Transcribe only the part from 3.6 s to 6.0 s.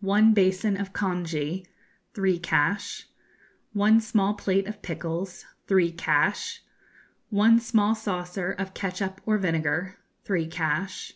One small plate of pickles three